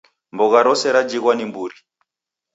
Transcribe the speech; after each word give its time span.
Mbogha 0.33 0.59
rose 0.65 0.87
rajighwa 0.95 1.31
ni 1.35 1.45
mburi 1.49 1.75